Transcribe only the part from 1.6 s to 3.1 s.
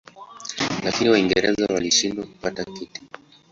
walishindwa kupata kiti.